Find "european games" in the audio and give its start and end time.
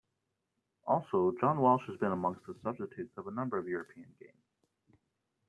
3.67-4.43